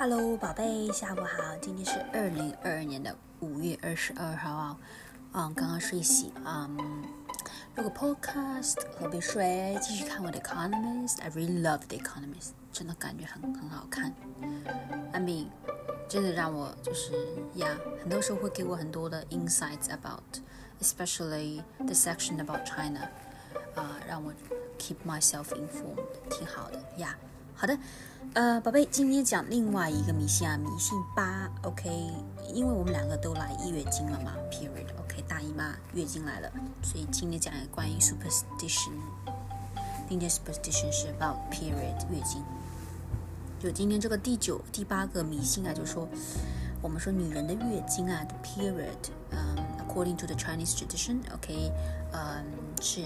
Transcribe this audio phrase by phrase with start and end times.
[0.00, 1.56] Hello，宝贝，下午好。
[1.60, 4.76] 今天是二零二二年的五月二十二号啊，
[5.32, 7.04] 嗯，刚刚睡醒，嗯，
[7.74, 11.20] 如果 podcast，喝杯水，继续看我的 Economist。
[11.20, 14.14] I really love the Economist，真的感觉很很好看。
[15.12, 15.48] I mean，
[16.08, 17.12] 真的让我就是
[17.56, 17.66] 呀，
[18.00, 23.00] 很多时候会给我很多的 insights about，especially the section about China，
[23.74, 24.32] 啊，让我
[24.78, 27.18] keep myself informed，挺好的呀。
[27.60, 27.76] 好的，
[28.34, 31.90] 呃，宝贝，今天讲另外一个迷信啊，迷信八，OK，
[32.54, 36.48] 因为我们两个都来月经了嘛，period，OK，大姨妈月经来了，
[36.84, 38.92] 所以今天讲一个关于 superstition，
[40.08, 42.44] 今天 superstition 是 about period 月经，
[43.58, 46.08] 就今天这个第九、第八个迷信啊，就是说，
[46.80, 51.72] 我们说女人的月经啊，the period，嗯，according to the Chinese tradition，OK，
[52.12, 52.44] 嗯，
[52.80, 53.02] 是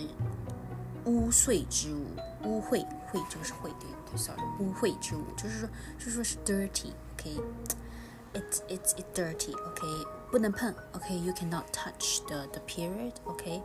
[1.06, 2.04] 污秽之物，
[2.44, 4.18] 污秽，秽就是秽对对。
[4.18, 9.86] sorry，污秽之物，就是说，就是说是 dirty，OK，it's it's it's dirty，OK，
[10.30, 13.62] 不能碰，OK，you cannot touch the the period，OK，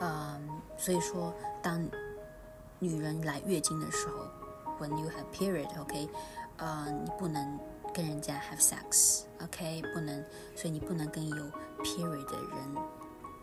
[0.00, 1.88] 嗯，所以说当
[2.78, 4.26] 女人来月经的时候
[4.78, 6.06] ，when you have period，OK，
[6.58, 7.58] 呃，你不能
[7.94, 10.22] 跟人家 have sex，OK，不能，
[10.54, 11.36] 所以你不能跟有
[11.82, 12.76] period 的人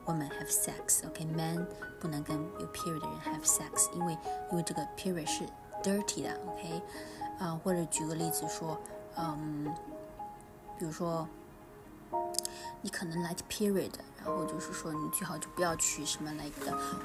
[0.06, 1.66] ，women have sex，OK，man
[2.00, 4.16] 不能跟有 period 的人 have sex，因为
[4.50, 5.44] 因为这个 period 是。
[5.82, 6.82] dirty 的，OK，
[7.38, 8.78] 啊，或者举个例子说，
[9.16, 9.64] 嗯，
[10.78, 11.26] 比如说，
[12.82, 13.92] 你可能 like period，
[14.25, 16.51] 然后就是说你最好就不要去什么 like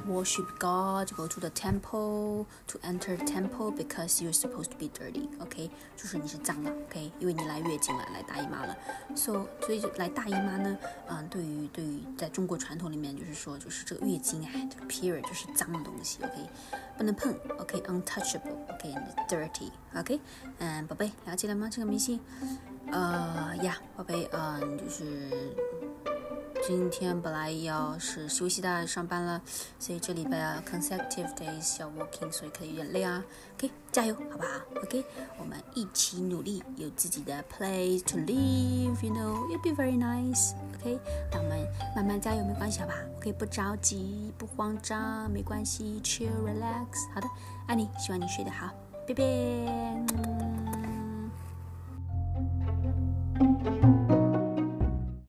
[0.08, 8.74] worship God，go to the temple，to enter the temple because you're supposed to be dirty，OK，就是你是脏的，OK，因为你来月经了，来大姨妈了
[9.14, 16.48] ，so 所以来大姨妈呢，嗯，对于对于在中国传统里面就是说就是这个月经哎，这个 period 就是脏的东西，OK。
[16.96, 20.20] 不能碰，OK，untouchable，OK，dirty，OK，
[20.58, 21.66] 嗯，宝贝，了解了吗？
[21.70, 22.20] 这个迷信，
[22.92, 25.30] 呃呀，宝贝，嗯，就是
[26.70, 29.42] 今天本来要是休息的，上班了，
[29.80, 33.24] 所以这礼拜 consecutive days 要 working，所以可以有点累啊
[33.56, 34.48] ，OK，加油，好不好
[34.84, 35.04] ？OK，
[35.36, 40.52] 我们一起努力，有自己的 place to live，you know，it'll be very nice。
[40.78, 40.96] OK，
[41.32, 41.66] 那我们
[41.96, 47.12] 慢慢加油，没关系，好吧？OK，不着急，不慌张，没关系，chill，relax。
[47.12, 47.26] 好的，
[47.66, 48.72] 爱你，希望你睡得好，
[49.08, 50.39] 拜拜。